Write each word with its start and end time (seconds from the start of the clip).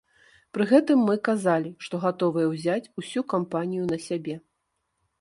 Пры 0.57 0.63
гэтым 0.71 1.03
мы 1.09 1.15
казалі, 1.29 1.71
што 1.87 2.01
гатовыя 2.07 2.49
ўзяць 2.57 2.91
усю 3.05 3.27
кампанію 3.37 3.85
на 3.95 4.05
сябе. 4.11 4.35